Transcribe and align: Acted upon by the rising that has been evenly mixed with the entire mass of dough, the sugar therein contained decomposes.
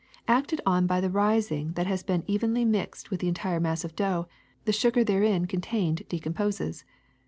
Acted 0.27 0.61
upon 0.61 0.87
by 0.87 0.99
the 0.99 1.11
rising 1.11 1.73
that 1.73 1.85
has 1.85 2.01
been 2.01 2.23
evenly 2.25 2.65
mixed 2.65 3.11
with 3.11 3.19
the 3.19 3.27
entire 3.27 3.59
mass 3.59 3.83
of 3.83 3.95
dough, 3.95 4.27
the 4.65 4.73
sugar 4.73 5.03
therein 5.03 5.45
contained 5.45 6.01
decomposes. 6.09 6.83